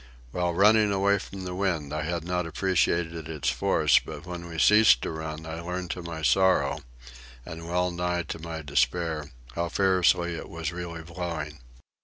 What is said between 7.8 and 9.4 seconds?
nigh to my despair,